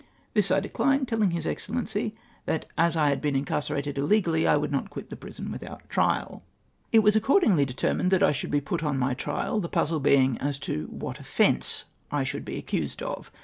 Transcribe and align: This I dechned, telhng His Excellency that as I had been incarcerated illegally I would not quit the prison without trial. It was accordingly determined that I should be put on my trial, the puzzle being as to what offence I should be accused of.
This 0.33 0.49
I 0.49 0.59
dechned, 0.59 1.05
telhng 1.05 1.31
His 1.31 1.45
Excellency 1.45 2.15
that 2.47 2.65
as 2.75 2.97
I 2.97 3.09
had 3.09 3.21
been 3.21 3.35
incarcerated 3.35 3.99
illegally 3.99 4.47
I 4.47 4.57
would 4.57 4.71
not 4.71 4.89
quit 4.89 5.11
the 5.11 5.15
prison 5.15 5.51
without 5.51 5.87
trial. 5.91 6.41
It 6.91 7.03
was 7.03 7.15
accordingly 7.15 7.65
determined 7.65 8.09
that 8.09 8.23
I 8.23 8.31
should 8.31 8.49
be 8.49 8.61
put 8.61 8.81
on 8.81 8.97
my 8.97 9.13
trial, 9.13 9.59
the 9.59 9.69
puzzle 9.69 9.99
being 9.99 10.39
as 10.39 10.57
to 10.65 10.87
what 10.87 11.19
offence 11.19 11.85
I 12.11 12.23
should 12.23 12.45
be 12.45 12.57
accused 12.57 13.03
of. 13.03 13.31